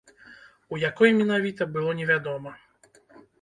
[0.75, 2.55] У якой менавіта, было невядома.